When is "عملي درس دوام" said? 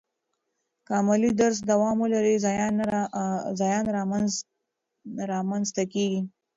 1.01-1.97